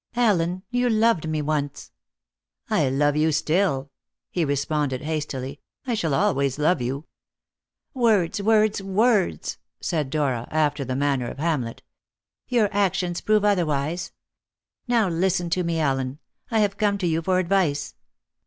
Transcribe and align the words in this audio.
"Allen, 0.15 0.63
you 0.71 0.89
loved 0.89 1.29
me 1.29 1.43
once." 1.43 1.91
"I 2.71 2.89
love 2.89 3.15
you 3.15 3.31
still," 3.31 3.91
he 4.31 4.43
responded 4.43 5.03
hastily. 5.03 5.59
"I 5.85 5.93
shall 5.93 6.15
always 6.15 6.57
love 6.57 6.81
you." 6.81 7.05
"Words, 7.93 8.41
words, 8.41 8.81
words!" 8.81 9.59
said 9.79 10.09
Dora, 10.09 10.47
after 10.49 10.83
the 10.83 10.95
manner 10.95 11.29
of 11.29 11.37
Hamlet. 11.37 11.83
"Your 12.47 12.67
actions 12.71 13.21
prove 13.21 13.45
otherwise. 13.45 14.11
Now 14.87 15.07
listen 15.07 15.51
to 15.51 15.63
me, 15.63 15.79
Allen: 15.79 16.17
I 16.49 16.61
have 16.61 16.77
come 16.77 16.97
to 16.97 17.05
you 17.05 17.21
for 17.21 17.37
advice." 17.37 17.93